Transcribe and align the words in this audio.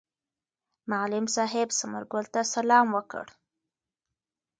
معلم 0.91 1.25
صاحب 1.35 1.67
ثمر 1.79 2.03
ګل 2.11 2.25
ته 2.33 2.41
سلام 2.55 2.87
وکړ. 2.95 3.25